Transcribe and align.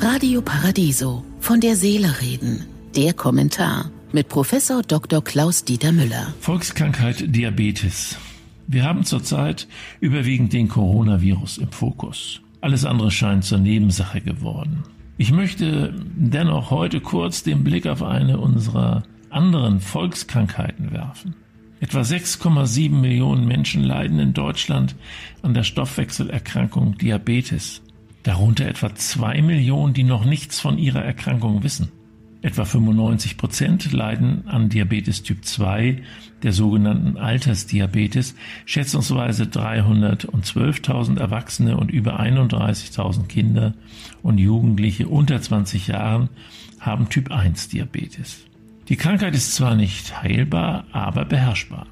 Radio 0.00 0.42
Paradiso. 0.42 1.24
Von 1.40 1.60
der 1.60 1.76
Seele 1.76 2.20
reden. 2.20 2.66
Der 2.96 3.12
Kommentar 3.12 3.90
mit 4.12 4.28
Professor 4.28 4.82
Dr. 4.82 5.22
Klaus 5.22 5.64
Dieter 5.64 5.92
Müller. 5.92 6.34
Volkskrankheit 6.40 7.34
Diabetes. 7.34 8.16
Wir 8.66 8.84
haben 8.84 9.04
zurzeit 9.04 9.68
überwiegend 10.00 10.52
den 10.52 10.68
Coronavirus 10.68 11.58
im 11.58 11.70
Fokus. 11.70 12.40
Alles 12.60 12.84
andere 12.84 13.10
scheint 13.10 13.44
zur 13.44 13.58
Nebensache 13.58 14.20
geworden. 14.20 14.84
Ich 15.18 15.32
möchte 15.32 15.94
dennoch 16.16 16.70
heute 16.70 17.00
kurz 17.00 17.42
den 17.42 17.64
Blick 17.64 17.86
auf 17.86 18.02
eine 18.02 18.38
unserer 18.38 19.02
anderen 19.30 19.80
Volkskrankheiten 19.80 20.92
werfen. 20.92 21.34
Etwa 21.80 22.00
6,7 22.00 22.90
Millionen 22.90 23.46
Menschen 23.46 23.82
leiden 23.82 24.18
in 24.18 24.34
Deutschland 24.34 24.94
an 25.42 25.54
der 25.54 25.64
Stoffwechselerkrankung 25.64 26.96
Diabetes. 26.98 27.82
Darunter 28.22 28.66
etwa 28.66 28.94
zwei 28.94 29.42
Millionen, 29.42 29.94
die 29.94 30.04
noch 30.04 30.24
nichts 30.24 30.60
von 30.60 30.78
ihrer 30.78 31.04
Erkrankung 31.04 31.62
wissen. 31.62 31.90
Etwa 32.40 32.64
95 32.64 33.36
Prozent 33.36 33.92
leiden 33.92 34.48
an 34.48 34.68
Diabetes 34.68 35.22
Typ 35.22 35.44
2, 35.44 36.02
der 36.42 36.52
sogenannten 36.52 37.16
Altersdiabetes. 37.16 38.34
Schätzungsweise 38.64 39.44
312.000 39.44 41.20
Erwachsene 41.20 41.76
und 41.76 41.92
über 41.92 42.18
31.000 42.20 43.26
Kinder 43.28 43.74
und 44.22 44.38
Jugendliche 44.38 45.06
unter 45.06 45.40
20 45.40 45.86
Jahren 45.86 46.30
haben 46.80 47.08
Typ 47.08 47.30
1 47.30 47.68
Diabetes. 47.68 48.44
Die 48.88 48.96
Krankheit 48.96 49.34
ist 49.34 49.54
zwar 49.54 49.76
nicht 49.76 50.20
heilbar, 50.20 50.84
aber 50.90 51.24
beherrschbar. 51.24 51.86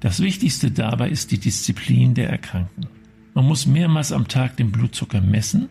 Das 0.00 0.20
Wichtigste 0.20 0.70
dabei 0.70 1.10
ist 1.10 1.30
die 1.30 1.38
Disziplin 1.38 2.14
der 2.14 2.30
Erkrankten. 2.30 2.99
Man 3.34 3.46
muss 3.46 3.66
mehrmals 3.66 4.12
am 4.12 4.28
Tag 4.28 4.56
den 4.56 4.72
Blutzucker 4.72 5.20
messen 5.20 5.68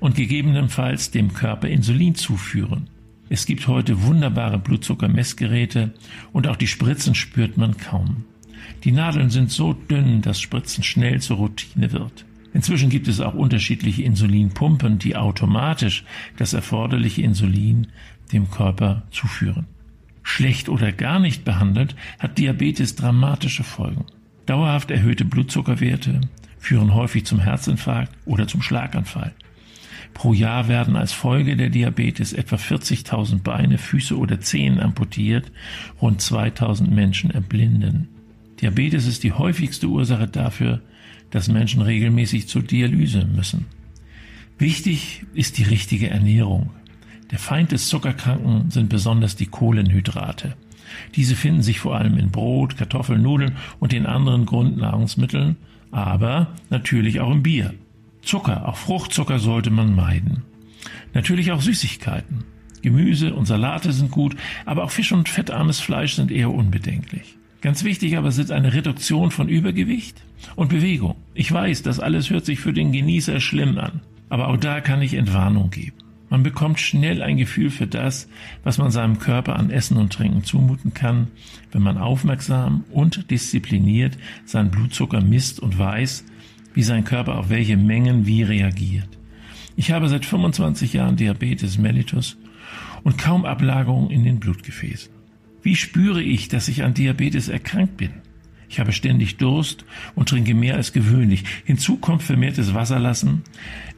und 0.00 0.16
gegebenenfalls 0.16 1.10
dem 1.10 1.32
Körper 1.32 1.68
Insulin 1.68 2.14
zuführen. 2.14 2.88
Es 3.28 3.46
gibt 3.46 3.66
heute 3.66 4.02
wunderbare 4.02 4.58
Blutzuckermessgeräte 4.58 5.94
und 6.32 6.46
auch 6.46 6.56
die 6.56 6.66
Spritzen 6.66 7.14
spürt 7.14 7.56
man 7.56 7.76
kaum. 7.76 8.24
Die 8.84 8.92
Nadeln 8.92 9.30
sind 9.30 9.50
so 9.50 9.72
dünn, 9.72 10.22
dass 10.22 10.40
Spritzen 10.40 10.82
schnell 10.82 11.20
zur 11.20 11.36
Routine 11.38 11.92
wird. 11.92 12.24
Inzwischen 12.52 12.88
gibt 12.88 13.08
es 13.08 13.20
auch 13.20 13.34
unterschiedliche 13.34 14.02
Insulinpumpen, 14.02 14.98
die 14.98 15.16
automatisch 15.16 16.04
das 16.36 16.54
erforderliche 16.54 17.22
Insulin 17.22 17.88
dem 18.32 18.50
Körper 18.50 19.02
zuführen. 19.10 19.66
Schlecht 20.22 20.68
oder 20.68 20.90
gar 20.90 21.20
nicht 21.20 21.44
behandelt 21.44 21.94
hat 22.18 22.38
Diabetes 22.38 22.96
dramatische 22.96 23.62
Folgen. 23.62 24.06
Dauerhaft 24.46 24.90
erhöhte 24.90 25.24
Blutzuckerwerte 25.24 26.20
führen 26.58 26.94
häufig 26.94 27.24
zum 27.26 27.40
Herzinfarkt 27.40 28.12
oder 28.24 28.46
zum 28.46 28.62
Schlaganfall. 28.62 29.32
Pro 30.14 30.32
Jahr 30.32 30.68
werden 30.68 30.96
als 30.96 31.12
Folge 31.12 31.56
der 31.56 31.68
Diabetes 31.68 32.32
etwa 32.32 32.56
40.000 32.56 33.42
Beine, 33.42 33.76
Füße 33.76 34.16
oder 34.16 34.40
Zehen 34.40 34.80
amputiert, 34.80 35.52
rund 36.00 36.22
2.000 36.22 36.90
Menschen 36.90 37.30
erblinden. 37.30 38.08
Diabetes 38.60 39.06
ist 39.06 39.24
die 39.24 39.32
häufigste 39.32 39.88
Ursache 39.88 40.26
dafür, 40.26 40.80
dass 41.30 41.48
Menschen 41.48 41.82
regelmäßig 41.82 42.48
zur 42.48 42.62
Dialyse 42.62 43.26
müssen. 43.26 43.66
Wichtig 44.58 45.26
ist 45.34 45.58
die 45.58 45.64
richtige 45.64 46.08
Ernährung. 46.08 46.70
Der 47.30 47.38
Feind 47.38 47.72
des 47.72 47.88
Zuckerkranken 47.88 48.70
sind 48.70 48.88
besonders 48.88 49.36
die 49.36 49.46
Kohlenhydrate. 49.46 50.56
Diese 51.14 51.36
finden 51.36 51.62
sich 51.62 51.80
vor 51.80 51.96
allem 51.96 52.18
in 52.18 52.30
Brot, 52.30 52.76
Kartoffeln, 52.76 53.22
Nudeln 53.22 53.56
und 53.80 53.92
den 53.92 54.06
anderen 54.06 54.46
Grundnahrungsmitteln, 54.46 55.56
aber 55.90 56.48
natürlich 56.70 57.20
auch 57.20 57.30
im 57.30 57.42
Bier. 57.42 57.74
Zucker, 58.22 58.68
auch 58.68 58.76
Fruchtzucker 58.76 59.38
sollte 59.38 59.70
man 59.70 59.94
meiden. 59.94 60.42
Natürlich 61.14 61.52
auch 61.52 61.62
Süßigkeiten. 61.62 62.44
Gemüse 62.82 63.34
und 63.34 63.46
Salate 63.46 63.92
sind 63.92 64.10
gut, 64.10 64.36
aber 64.64 64.84
auch 64.84 64.90
Fisch 64.90 65.12
und 65.12 65.28
fettarmes 65.28 65.80
Fleisch 65.80 66.14
sind 66.14 66.30
eher 66.30 66.50
unbedenklich. 66.50 67.36
Ganz 67.60 67.84
wichtig 67.84 68.16
aber 68.16 68.30
sind 68.32 68.52
eine 68.52 68.74
Reduktion 68.74 69.30
von 69.30 69.48
Übergewicht 69.48 70.22
und 70.54 70.68
Bewegung. 70.68 71.16
Ich 71.34 71.50
weiß, 71.50 71.82
das 71.82 71.98
alles 71.98 72.30
hört 72.30 72.44
sich 72.44 72.60
für 72.60 72.72
den 72.72 72.92
Genießer 72.92 73.40
schlimm 73.40 73.78
an, 73.78 74.02
aber 74.28 74.48
auch 74.48 74.56
da 74.56 74.80
kann 74.80 75.02
ich 75.02 75.14
Entwarnung 75.14 75.70
geben. 75.70 75.96
Man 76.28 76.42
bekommt 76.42 76.80
schnell 76.80 77.22
ein 77.22 77.36
Gefühl 77.36 77.70
für 77.70 77.86
das, 77.86 78.28
was 78.64 78.78
man 78.78 78.90
seinem 78.90 79.18
Körper 79.18 79.56
an 79.56 79.70
Essen 79.70 79.96
und 79.96 80.12
Trinken 80.12 80.42
zumuten 80.42 80.92
kann, 80.92 81.28
wenn 81.70 81.82
man 81.82 81.98
aufmerksam 81.98 82.84
und 82.90 83.30
diszipliniert 83.30 84.18
seinen 84.44 84.70
Blutzucker 84.70 85.20
misst 85.20 85.60
und 85.60 85.78
weiß, 85.78 86.24
wie 86.74 86.82
sein 86.82 87.04
Körper 87.04 87.38
auf 87.38 87.48
welche 87.48 87.76
Mengen 87.76 88.26
wie 88.26 88.42
reagiert. 88.42 89.08
Ich 89.76 89.92
habe 89.92 90.08
seit 90.08 90.24
25 90.24 90.94
Jahren 90.94 91.16
Diabetes 91.16 91.78
mellitus 91.78 92.36
und 93.04 93.18
kaum 93.18 93.44
Ablagerung 93.44 94.10
in 94.10 94.24
den 94.24 94.40
Blutgefäßen. 94.40 95.12
Wie 95.62 95.76
spüre 95.76 96.22
ich, 96.22 96.48
dass 96.48 96.68
ich 96.68 96.82
an 96.82 96.94
Diabetes 96.94 97.48
erkrankt 97.48 97.96
bin? 97.96 98.10
Ich 98.68 98.80
habe 98.80 98.92
ständig 98.92 99.36
Durst 99.36 99.84
und 100.14 100.28
trinke 100.28 100.54
mehr 100.54 100.76
als 100.76 100.92
gewöhnlich. 100.92 101.44
Hinzu 101.64 101.96
kommt 101.96 102.22
vermehrtes 102.22 102.74
Wasserlassen. 102.74 103.42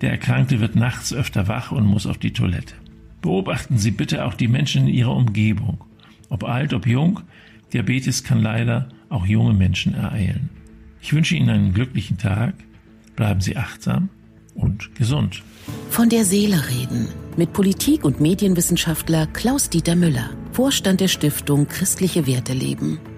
Der 0.00 0.10
Erkrankte 0.10 0.60
wird 0.60 0.76
nachts 0.76 1.12
öfter 1.12 1.48
wach 1.48 1.72
und 1.72 1.86
muss 1.86 2.06
auf 2.06 2.18
die 2.18 2.32
Toilette. 2.32 2.74
Beobachten 3.22 3.78
Sie 3.78 3.90
bitte 3.90 4.24
auch 4.24 4.34
die 4.34 4.48
Menschen 4.48 4.86
in 4.86 4.94
Ihrer 4.94 5.14
Umgebung. 5.14 5.84
Ob 6.28 6.44
alt, 6.44 6.72
ob 6.74 6.86
jung, 6.86 7.20
Diabetes 7.72 8.24
kann 8.24 8.40
leider 8.40 8.88
auch 9.08 9.26
junge 9.26 9.54
Menschen 9.54 9.94
ereilen. 9.94 10.50
Ich 11.00 11.12
wünsche 11.12 11.34
Ihnen 11.34 11.50
einen 11.50 11.74
glücklichen 11.74 12.18
Tag. 12.18 12.54
Bleiben 13.16 13.40
Sie 13.40 13.56
achtsam 13.56 14.08
und 14.54 14.94
gesund. 14.94 15.42
Von 15.90 16.08
der 16.08 16.24
Seele 16.24 16.68
reden 16.68 17.08
mit 17.36 17.52
Politik- 17.52 18.04
und 18.04 18.20
Medienwissenschaftler 18.20 19.26
Klaus-Dieter 19.28 19.94
Müller, 19.94 20.30
Vorstand 20.52 21.00
der 21.00 21.08
Stiftung 21.08 21.68
Christliche 21.68 22.26
Werte 22.26 22.52
leben. 22.52 22.98